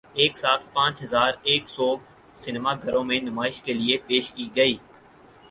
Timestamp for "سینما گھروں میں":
2.35-3.19